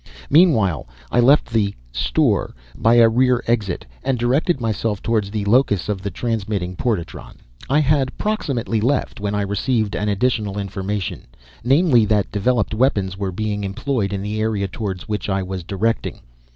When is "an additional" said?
9.95-10.57